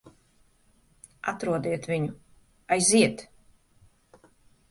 Atrodiet 1.31 1.85
viņu. 1.91 2.09
Aiziet! 2.77 3.23